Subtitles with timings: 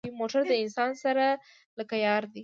[0.19, 1.25] موټر له انسان سره
[1.77, 2.39] لکه یار دی.